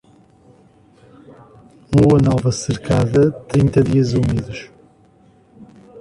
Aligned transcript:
Lua 1.95 2.17
nova 2.19 2.51
cercada, 2.51 3.31
trinta 3.47 3.83
dias 3.83 4.13
úmidos. 4.13 4.67